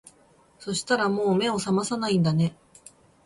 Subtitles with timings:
[0.57, 2.55] そしたらもう目を覚まさないんだね